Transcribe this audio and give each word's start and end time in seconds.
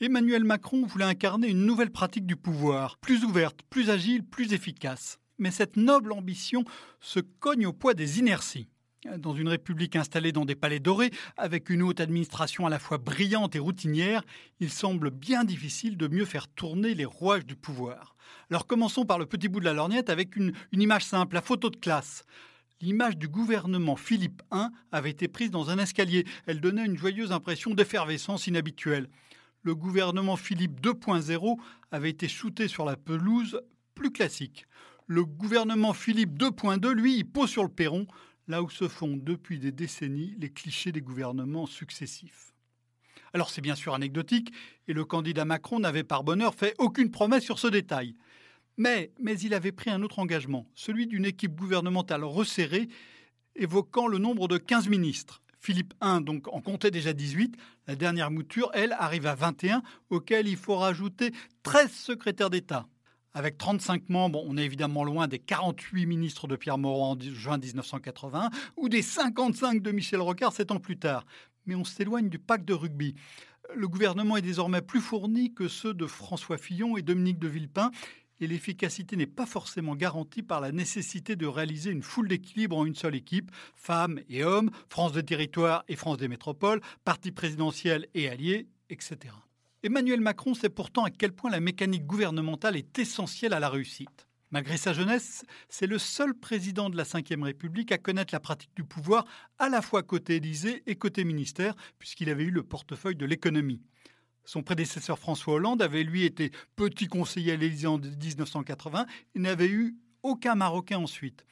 Emmanuel 0.00 0.44
Macron 0.44 0.86
voulait 0.86 1.04
incarner 1.04 1.48
une 1.48 1.66
nouvelle 1.66 1.90
pratique 1.90 2.24
du 2.24 2.36
pouvoir, 2.36 2.98
plus 2.98 3.24
ouverte, 3.24 3.62
plus 3.68 3.90
agile, 3.90 4.22
plus 4.22 4.52
efficace. 4.52 5.18
Mais 5.38 5.50
cette 5.50 5.76
noble 5.76 6.12
ambition 6.12 6.64
se 7.00 7.18
cogne 7.18 7.66
au 7.66 7.72
poids 7.72 7.94
des 7.94 8.20
inerties. 8.20 8.68
Dans 9.18 9.34
une 9.34 9.48
république 9.48 9.96
installée 9.96 10.30
dans 10.30 10.44
des 10.44 10.54
palais 10.54 10.78
dorés, 10.78 11.10
avec 11.36 11.68
une 11.68 11.82
haute 11.82 11.98
administration 11.98 12.64
à 12.64 12.70
la 12.70 12.78
fois 12.78 12.98
brillante 12.98 13.56
et 13.56 13.58
routinière, 13.58 14.22
il 14.60 14.70
semble 14.70 15.10
bien 15.10 15.42
difficile 15.42 15.96
de 15.96 16.06
mieux 16.06 16.24
faire 16.24 16.46
tourner 16.46 16.94
les 16.94 17.04
rouages 17.04 17.46
du 17.46 17.56
pouvoir. 17.56 18.14
Alors 18.50 18.68
commençons 18.68 19.04
par 19.04 19.18
le 19.18 19.26
petit 19.26 19.48
bout 19.48 19.58
de 19.58 19.64
la 19.64 19.72
lorgnette 19.72 20.10
avec 20.10 20.36
une, 20.36 20.52
image 20.70 21.06
simple, 21.06 21.34
la 21.34 21.42
photo 21.42 21.70
de 21.70 21.76
classe. 21.76 22.22
L'image 22.80 23.16
du 23.16 23.26
gouvernement 23.26 23.96
Philippe 23.96 24.42
I 24.52 24.66
avait 24.92 25.10
été 25.10 25.26
prise 25.26 25.50
dans 25.50 25.70
un 25.70 25.78
escalier. 25.78 26.24
Elle 26.46 26.60
donnait 26.60 26.86
une 26.86 26.96
joyeuse 26.96 27.32
impression 27.32 27.74
d'effervescence 27.74 28.46
inhabituelle. 28.46 29.08
Le 29.62 29.74
gouvernement 29.74 30.36
Philippe 30.36 30.80
2.0 30.80 31.58
avait 31.90 32.10
été 32.10 32.28
shooté 32.28 32.68
sur 32.68 32.84
la 32.84 32.96
pelouse 32.96 33.60
plus 33.94 34.12
classique. 34.12 34.66
Le 35.06 35.24
gouvernement 35.24 35.92
Philippe 35.92 36.38
2.2, 36.38 36.90
lui, 36.90 37.16
il 37.16 37.24
pose 37.24 37.50
sur 37.50 37.62
le 37.62 37.68
perron, 37.68 38.06
là 38.46 38.62
où 38.62 38.70
se 38.70 38.88
font 38.88 39.16
depuis 39.16 39.58
des 39.58 39.72
décennies 39.72 40.34
les 40.38 40.50
clichés 40.50 40.92
des 40.92 41.00
gouvernements 41.00 41.66
successifs. 41.66 42.52
Alors 43.34 43.50
c'est 43.50 43.60
bien 43.60 43.74
sûr 43.74 43.94
anecdotique, 43.94 44.52
et 44.86 44.92
le 44.92 45.04
candidat 45.04 45.44
Macron 45.44 45.80
n'avait 45.80 46.04
par 46.04 46.24
bonheur 46.24 46.54
fait 46.54 46.74
aucune 46.78 47.10
promesse 47.10 47.44
sur 47.44 47.58
ce 47.58 47.66
détail. 47.66 48.14
Mais, 48.76 49.12
mais 49.20 49.38
il 49.40 49.54
avait 49.54 49.72
pris 49.72 49.90
un 49.90 50.02
autre 50.02 50.18
engagement, 50.18 50.66
celui 50.74 51.06
d'une 51.06 51.24
équipe 51.24 51.56
gouvernementale 51.56 52.24
resserrée, 52.24 52.88
évoquant 53.56 54.06
le 54.06 54.18
nombre 54.18 54.46
de 54.46 54.56
15 54.56 54.88
ministres. 54.88 55.42
Philippe 55.60 55.94
I 56.02 56.20
en 56.50 56.60
comptait 56.60 56.90
déjà 56.90 57.12
18. 57.12 57.56
La 57.86 57.96
dernière 57.96 58.30
mouture, 58.30 58.70
elle, 58.74 58.92
arrive 58.92 59.26
à 59.26 59.34
21, 59.34 59.82
auquel 60.10 60.48
il 60.48 60.56
faut 60.56 60.76
rajouter 60.76 61.32
13 61.62 61.90
secrétaires 61.90 62.50
d'État. 62.50 62.86
Avec 63.34 63.58
35 63.58 64.08
membres, 64.08 64.42
on 64.46 64.56
est 64.56 64.64
évidemment 64.64 65.04
loin 65.04 65.28
des 65.28 65.38
48 65.38 66.06
ministres 66.06 66.48
de 66.48 66.56
Pierre 66.56 66.78
Moreau 66.78 67.04
en 67.04 67.18
juin 67.20 67.58
1980 67.58 68.50
ou 68.76 68.88
des 68.88 69.02
55 69.02 69.82
de 69.82 69.92
Michel 69.92 70.20
Rocard 70.20 70.52
sept 70.52 70.70
ans 70.70 70.80
plus 70.80 70.98
tard. 70.98 71.24
Mais 71.66 71.74
on 71.74 71.84
s'éloigne 71.84 72.30
du 72.30 72.38
pacte 72.38 72.64
de 72.64 72.72
rugby. 72.72 73.14
Le 73.74 73.86
gouvernement 73.86 74.38
est 74.38 74.42
désormais 74.42 74.80
plus 74.80 75.00
fourni 75.00 75.52
que 75.52 75.68
ceux 75.68 75.92
de 75.92 76.06
François 76.06 76.56
Fillon 76.56 76.96
et 76.96 77.02
Dominique 77.02 77.38
de 77.38 77.48
Villepin 77.48 77.90
et 78.40 78.46
l'efficacité 78.46 79.16
n'est 79.16 79.26
pas 79.26 79.46
forcément 79.46 79.96
garantie 79.96 80.42
par 80.42 80.60
la 80.60 80.72
nécessité 80.72 81.36
de 81.36 81.46
réaliser 81.46 81.90
une 81.90 82.02
foule 82.02 82.28
d'équilibre 82.28 82.76
en 82.76 82.86
une 82.86 82.94
seule 82.94 83.14
équipe, 83.14 83.50
femmes 83.74 84.20
et 84.28 84.44
hommes, 84.44 84.70
France 84.88 85.12
des 85.12 85.22
territoires 85.22 85.84
et 85.88 85.96
France 85.96 86.18
des 86.18 86.28
métropoles, 86.28 86.80
parti 87.04 87.32
présidentiel 87.32 88.06
et 88.14 88.28
alliés, 88.28 88.66
etc. 88.90 89.34
Emmanuel 89.82 90.20
Macron 90.20 90.54
sait 90.54 90.68
pourtant 90.68 91.04
à 91.04 91.10
quel 91.10 91.32
point 91.32 91.50
la 91.50 91.60
mécanique 91.60 92.06
gouvernementale 92.06 92.76
est 92.76 92.98
essentielle 92.98 93.52
à 93.52 93.60
la 93.60 93.68
réussite. 93.68 94.26
Malgré 94.50 94.78
sa 94.78 94.94
jeunesse, 94.94 95.44
c'est 95.68 95.86
le 95.86 95.98
seul 95.98 96.34
président 96.34 96.88
de 96.88 96.96
la 96.96 97.02
Ve 97.02 97.42
République 97.42 97.92
à 97.92 97.98
connaître 97.98 98.34
la 98.34 98.40
pratique 98.40 98.74
du 98.74 98.82
pouvoir 98.82 99.26
à 99.58 99.68
la 99.68 99.82
fois 99.82 100.02
côté 100.02 100.36
Élysée 100.36 100.82
et 100.86 100.96
côté 100.96 101.24
ministère, 101.24 101.74
puisqu'il 101.98 102.30
avait 102.30 102.44
eu 102.44 102.50
le 102.50 102.62
portefeuille 102.62 103.16
de 103.16 103.26
l'économie. 103.26 103.82
Son 104.48 104.62
prédécesseur 104.62 105.18
François 105.18 105.52
Hollande 105.52 105.82
avait 105.82 106.04
lui 106.04 106.24
été 106.24 106.52
petit 106.74 107.06
conseiller 107.06 107.52
à 107.52 107.56
l'Élysée 107.56 107.86
en 107.86 107.98
1980 107.98 109.04
et 109.34 109.38
n'avait 109.40 109.68
eu 109.68 109.98
aucun 110.22 110.54
Marocain 110.54 110.96
ensuite. 110.96 111.44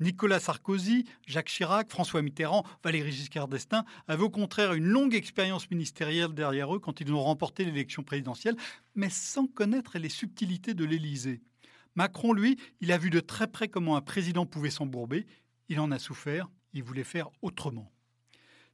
Nicolas 0.00 0.40
Sarkozy, 0.40 1.04
Jacques 1.28 1.46
Chirac, 1.46 1.88
François 1.88 2.22
Mitterrand, 2.22 2.66
Valéry 2.82 3.12
Giscard 3.12 3.46
d'Estaing 3.46 3.84
avaient 4.08 4.24
au 4.24 4.30
contraire 4.30 4.72
une 4.72 4.88
longue 4.88 5.14
expérience 5.14 5.70
ministérielle 5.70 6.34
derrière 6.34 6.74
eux 6.74 6.80
quand 6.80 7.00
ils 7.00 7.12
ont 7.12 7.22
remporté 7.22 7.64
l'élection 7.64 8.02
présidentielle, 8.02 8.56
mais 8.96 9.10
sans 9.10 9.46
connaître 9.46 9.96
les 9.98 10.08
subtilités 10.08 10.74
de 10.74 10.84
l'Élysée. 10.84 11.42
Macron, 11.94 12.32
lui, 12.32 12.58
il 12.80 12.90
a 12.90 12.98
vu 12.98 13.10
de 13.10 13.20
très 13.20 13.46
près 13.46 13.68
comment 13.68 13.94
un 13.94 14.00
président 14.00 14.44
pouvait 14.44 14.70
s'embourber. 14.70 15.24
Il 15.68 15.78
en 15.78 15.92
a 15.92 16.00
souffert. 16.00 16.50
Il 16.72 16.82
voulait 16.82 17.04
faire 17.04 17.30
autrement. 17.42 17.92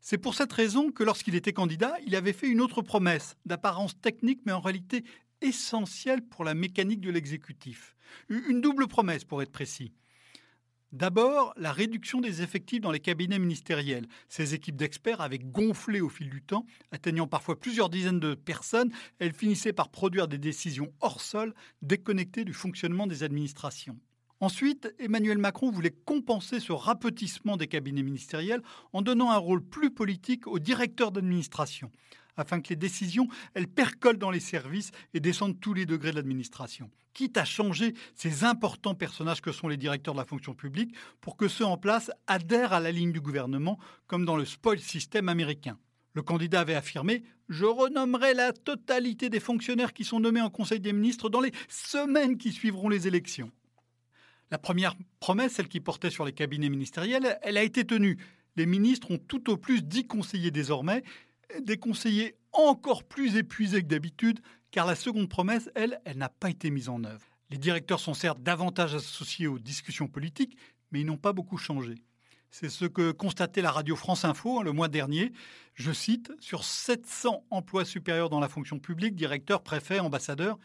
C'est 0.01 0.19
pour 0.19 0.35
cette 0.35 0.53
raison 0.53 0.93
que 0.93 1.03
lorsqu'il 1.03 1.35
était 1.35 1.53
candidat, 1.53 1.97
il 2.07 2.15
avait 2.15 2.33
fait 2.33 2.49
une 2.49 2.61
autre 2.61 2.83
promesse, 2.83 3.37
d'apparence 3.45 4.01
technique 4.01 4.41
mais 4.47 4.53
en 4.53 4.61
réalité 4.61 5.05
essentielle 5.41 6.23
pour 6.23 6.45
la 6.45 6.55
mécanique 6.55 7.01
de 7.01 7.11
l'exécutif. 7.11 7.97
Une 8.29 8.61
double 8.61 8.87
promesse 8.87 9.25
pour 9.25 9.43
être 9.43 9.53
précis. 9.53 9.93
D'abord, 10.93 11.53
la 11.57 11.73
réduction 11.73 12.21
des 12.21 12.43
effectifs 12.43 12.81
dans 12.81 12.93
les 12.93 13.01
cabinets 13.01 13.41
ministériels. 13.41 14.07
Ces 14.29 14.55
équipes 14.55 14.77
d'experts 14.77 15.21
avaient 15.21 15.39
gonflé 15.39 16.01
au 16.01 16.09
fil 16.09 16.31
du 16.31 16.43
temps, 16.43 16.65
atteignant 16.93 17.27
parfois 17.27 17.59
plusieurs 17.59 17.91
dizaines 17.91 18.21
de 18.21 18.35
personnes. 18.35 18.93
Elles 19.19 19.35
finissaient 19.35 19.73
par 19.73 19.91
produire 19.91 20.29
des 20.29 20.39
décisions 20.39 20.93
hors 21.01 21.21
sol, 21.21 21.55
déconnectées 21.83 22.45
du 22.45 22.55
fonctionnement 22.55 23.07
des 23.07 23.25
administrations. 23.25 23.99
Ensuite, 24.41 24.95
Emmanuel 24.99 25.39
Macron 25.39 25.71
voulait 25.71 25.97
compenser 26.05 26.61
ce 26.61 26.73
rapetissement 26.73 27.57
des 27.57 27.69
cabinets 27.69 28.03
ministériels 28.03 28.63
en 28.93 29.01
donnant 29.01 29.31
un 29.31 29.39
rôle 29.39 29.63
plus 29.63 29.91
politique 29.91 30.47
aux 30.47 30.59
directeurs 30.59 31.11
d'administration, 31.11 31.91
afin 32.37 32.61
que 32.61 32.69
les 32.69 32.77
décisions, 32.77 33.29
elles 33.55 33.67
percolent 33.67 34.19
dans 34.19 34.31
les 34.31 34.41
services 34.41 34.91
et 35.15 35.21
descendent 35.21 35.59
tous 35.59 35.73
les 35.73 35.87
degrés 35.87 36.11
de 36.11 36.17
l'administration. 36.17 36.91
Quitte 37.15 37.39
à 37.39 37.47
changer 37.47 37.95
ces 38.15 38.45
importants 38.45 38.95
personnages 38.95 39.41
que 39.41 39.53
sont 39.53 39.69
les 39.69 39.79
directeurs 39.79 40.13
de 40.13 40.21
la 40.21 40.27
fonction 40.27 40.53
publique 40.53 40.95
pour 41.23 41.39
que 41.39 41.49
ceux 41.49 41.65
en 41.65 41.79
place 41.79 42.11
adhèrent 42.27 42.75
à 42.75 42.81
la 42.81 42.93
ligne 42.93 43.13
du 43.13 43.23
gouvernement, 43.23 43.79
comme 44.07 44.27
dans 44.27 44.37
le 44.37 44.45
spoil 44.45 44.81
system 44.81 45.31
américain. 45.31 45.79
Le 46.13 46.21
candidat 46.21 46.61
avait 46.61 46.75
affirmé 46.75 47.25
Je 47.49 47.65
renommerai 47.65 48.35
la 48.35 48.53
totalité 48.53 49.31
des 49.31 49.41
fonctionnaires 49.41 49.95
qui 49.95 50.05
sont 50.05 50.21
nommés 50.21 50.43
en 50.43 50.51
Conseil 50.51 50.81
des 50.81 50.93
ministres 50.93 51.31
dans 51.31 51.41
les 51.41 51.53
semaines 51.71 52.37
qui 52.37 52.53
suivront 52.53 52.91
les 52.91 53.09
élections. 53.09 53.51
La 54.51 54.59
première 54.59 54.95
promesse, 55.21 55.55
celle 55.55 55.69
qui 55.69 55.81
portait 55.81 56.11
sur 56.11 56.25
les 56.25 56.33
cabinets 56.33 56.69
ministériels, 56.69 57.39
elle 57.43 57.57
a 57.57 57.63
été 57.63 57.85
tenue. 57.85 58.19
Les 58.57 58.67
ministres 58.67 59.11
ont 59.11 59.19
tout 59.19 59.51
au 59.51 59.57
plus 59.57 59.83
dix 59.83 60.07
conseillers 60.07 60.51
désormais, 60.51 61.03
des 61.61 61.77
conseillers 61.77 62.37
encore 62.53 63.05
plus 63.05 63.37
épuisés 63.37 63.83
que 63.83 63.89
d'habitude, 63.89 64.41
car 64.71 64.87
la 64.87 64.95
seconde 64.95 65.29
promesse, 65.29 65.71
elle, 65.75 66.01
elle 66.05 66.19
n'a 66.19 66.29
pas 66.29 66.51
été 66.51 66.71
mise 66.71 66.89
en 66.89 67.03
œuvre. 67.05 67.27
Les 67.51 67.59
directeurs 67.59 68.01
sont 68.01 68.15
certes 68.15 68.43
davantage 68.43 68.95
associés 68.95 69.47
aux 69.47 69.59
discussions 69.59 70.09
politiques, 70.09 70.57
mais 70.91 71.01
ils 71.01 71.07
n'ont 71.07 71.17
pas 71.17 71.33
beaucoup 71.33 71.59
changé. 71.59 71.97
C'est 72.51 72.71
ce 72.71 72.87
que 72.87 73.13
constatait 73.13 73.63
la 73.63 73.71
radio 73.71 73.97
France 73.97 74.25
Info 74.25 74.61
hein, 74.61 74.63
le 74.65 74.73
mois 74.73 74.89
dernier. 74.89 75.33
Je 75.75 75.93
cite, 75.93 76.33
sur 76.41 76.65
700 76.65 77.45
emplois 77.51 77.85
supérieurs 77.85 78.31
dans 78.31 78.41
la 78.41 78.49
fonction 78.49 78.79
publique, 78.79 79.15
directeurs, 79.15 79.63
préfets, 79.63 80.01
ambassadeurs, 80.01 80.59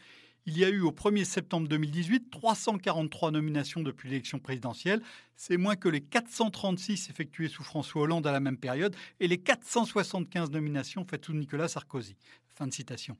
il 0.45 0.57
y 0.57 0.65
a 0.65 0.69
eu 0.69 0.81
au 0.81 0.91
1er 0.91 1.23
septembre 1.23 1.67
2018 1.67 2.31
343 2.31 3.31
nominations 3.31 3.81
depuis 3.81 4.09
l'élection 4.09 4.39
présidentielle. 4.39 5.01
C'est 5.35 5.57
moins 5.57 5.75
que 5.75 5.87
les 5.87 6.01
436 6.01 7.09
effectuées 7.09 7.47
sous 7.47 7.63
François 7.63 8.01
Hollande 8.01 8.25
à 8.25 8.31
la 8.31 8.39
même 8.39 8.57
période 8.57 8.95
et 9.19 9.27
les 9.27 9.37
475 9.37 10.49
nominations 10.51 11.05
faites 11.05 11.25
sous 11.25 11.33
Nicolas 11.33 11.67
Sarkozy. 11.67 12.15
Fin 12.55 12.65
de 12.65 12.73
citation. 12.73 13.17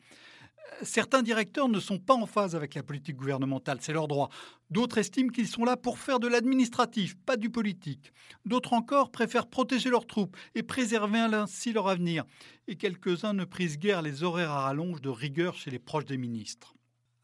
Euh, 0.57 0.75
certains 0.83 1.21
directeurs 1.21 1.69
ne 1.69 1.79
sont 1.79 1.99
pas 1.99 2.15
en 2.15 2.25
phase 2.25 2.55
avec 2.55 2.73
la 2.73 2.81
politique 2.81 3.17
gouvernementale, 3.17 3.77
c'est 3.81 3.93
leur 3.93 4.07
droit. 4.07 4.29
D'autres 4.71 4.97
estiment 4.97 5.29
qu'ils 5.29 5.47
sont 5.47 5.63
là 5.63 5.77
pour 5.77 5.99
faire 5.99 6.19
de 6.19 6.27
l'administratif, 6.27 7.15
pas 7.17 7.37
du 7.37 7.51
politique. 7.51 8.13
D'autres 8.45 8.73
encore 8.73 9.11
préfèrent 9.11 9.47
protéger 9.47 9.89
leurs 9.89 10.07
troupes 10.07 10.35
et 10.55 10.63
préserver 10.63 11.19
ainsi 11.19 11.71
leur 11.71 11.87
avenir. 11.87 12.23
Et 12.67 12.77
quelques-uns 12.77 13.33
ne 13.33 13.45
prisent 13.45 13.77
guère 13.77 14.01
les 14.01 14.23
horaires 14.23 14.51
à 14.51 14.61
rallonge 14.61 15.01
de 15.01 15.09
rigueur 15.09 15.55
chez 15.55 15.69
les 15.69 15.79
proches 15.79 16.05
des 16.05 16.17
ministres. 16.17 16.75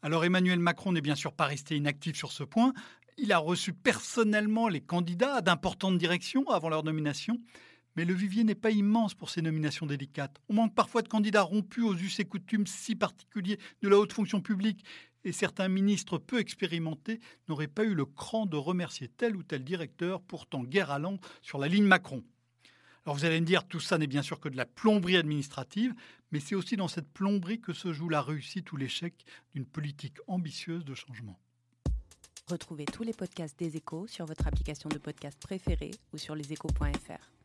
Alors 0.02 0.24
Emmanuel 0.24 0.60
Macron 0.60 0.92
n'est 0.92 1.00
bien 1.00 1.16
sûr 1.16 1.32
pas 1.32 1.46
resté 1.46 1.76
inactif 1.76 2.16
sur 2.16 2.30
ce 2.30 2.44
point. 2.44 2.72
Il 3.16 3.32
a 3.32 3.38
reçu 3.38 3.72
personnellement 3.72 4.68
les 4.68 4.80
candidats 4.80 5.40
d'importantes 5.40 5.98
directions 5.98 6.48
avant 6.50 6.68
leur 6.68 6.84
nomination. 6.84 7.40
Mais 7.96 8.04
le 8.04 8.14
vivier 8.14 8.44
n'est 8.44 8.54
pas 8.54 8.70
immense 8.70 9.14
pour 9.14 9.28
ces 9.28 9.42
nominations 9.42 9.86
délicates. 9.86 10.38
On 10.48 10.54
manque 10.54 10.74
parfois 10.74 11.02
de 11.02 11.08
candidats 11.08 11.42
rompus 11.42 11.82
aux 11.82 11.96
us 11.96 12.20
et 12.20 12.24
coutumes 12.24 12.66
si 12.66 12.94
particuliers 12.94 13.58
de 13.82 13.88
la 13.88 13.98
haute 13.98 14.12
fonction 14.12 14.40
publique. 14.40 14.84
Et 15.24 15.32
certains 15.32 15.66
ministres 15.66 16.18
peu 16.18 16.38
expérimentés 16.38 17.18
n'auraient 17.48 17.66
pas 17.66 17.82
eu 17.82 17.94
le 17.94 18.04
cran 18.04 18.46
de 18.46 18.56
remercier 18.56 19.08
tel 19.08 19.34
ou 19.34 19.42
tel 19.42 19.64
directeur, 19.64 20.22
pourtant 20.22 20.62
guère 20.62 20.92
allant 20.92 21.18
sur 21.42 21.58
la 21.58 21.66
ligne 21.66 21.86
Macron. 21.86 22.22
Alors 23.04 23.16
vous 23.16 23.24
allez 23.24 23.40
me 23.40 23.46
dire, 23.46 23.66
tout 23.66 23.80
ça 23.80 23.98
n'est 23.98 24.06
bien 24.06 24.22
sûr 24.22 24.40
que 24.40 24.48
de 24.48 24.56
la 24.56 24.66
plomberie 24.66 25.16
administrative, 25.16 25.94
mais 26.30 26.40
c'est 26.40 26.54
aussi 26.54 26.76
dans 26.76 26.88
cette 26.88 27.10
plomberie 27.12 27.60
que 27.60 27.72
se 27.72 27.92
joue 27.92 28.08
la 28.08 28.22
réussite 28.22 28.70
ou 28.72 28.76
l'échec 28.76 29.14
d'une 29.54 29.66
politique 29.66 30.18
ambitieuse 30.26 30.84
de 30.84 30.94
changement. 30.94 31.38
Retrouvez 32.48 32.86
tous 32.86 33.02
les 33.02 33.12
podcasts 33.12 33.58
des 33.58 33.76
échos 33.76 34.06
sur 34.06 34.24
votre 34.24 34.46
application 34.46 34.88
de 34.88 34.98
podcast 34.98 35.38
préférée 35.38 35.90
ou 36.12 36.18
sur 36.18 36.34
leséchos.fr. 36.34 37.37